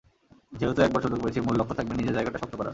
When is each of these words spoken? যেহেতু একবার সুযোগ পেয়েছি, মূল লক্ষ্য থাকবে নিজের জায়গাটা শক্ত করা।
যেহেতু 0.53 0.79
একবার 0.81 1.01
সুযোগ 1.01 1.19
পেয়েছি, 1.23 1.39
মূল 1.41 1.55
লক্ষ্য 1.57 1.75
থাকবে 1.77 1.93
নিজের 1.95 2.15
জায়গাটা 2.17 2.37
শক্ত 2.41 2.53
করা। 2.55 2.69